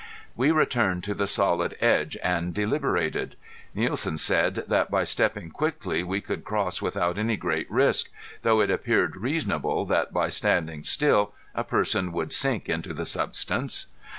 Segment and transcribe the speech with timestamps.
[0.35, 3.35] We returned to the solid edge and deliberated.
[3.75, 8.09] Nielsen said that by stepping quickly we could cross without any great risk,
[8.41, 13.85] though it appeared reasonable that by standing still a person would sink into the substance.